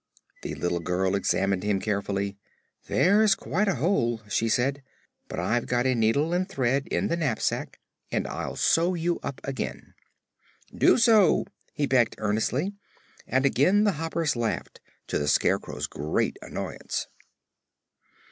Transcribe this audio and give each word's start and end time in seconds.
The 0.41 0.55
little 0.55 0.79
girl 0.79 1.13
examined 1.13 1.61
him 1.61 1.79
carefully. 1.79 2.35
"There's 2.87 3.35
quite 3.35 3.67
a 3.67 3.75
hole," 3.75 4.23
she 4.27 4.49
said. 4.49 4.81
"But 5.27 5.39
I've 5.39 5.67
got 5.67 5.85
a 5.85 5.93
needle 5.93 6.33
and 6.33 6.49
thread 6.49 6.87
in 6.87 7.07
the 7.07 7.15
knapsack 7.15 7.79
and 8.11 8.25
I'll 8.25 8.55
sew 8.55 8.95
you 8.95 9.19
up 9.21 9.39
again." 9.43 9.93
"Do 10.75 10.97
so," 10.97 11.45
he 11.75 11.85
begged 11.85 12.15
earnestly, 12.17 12.73
and 13.27 13.45
again 13.45 13.83
the 13.83 13.91
Hoppers 13.91 14.35
laughed, 14.35 14.79
to 15.05 15.19
the 15.19 15.27
Scarecrow's 15.27 15.85
great 15.85 16.35
annoyance. 16.41 17.05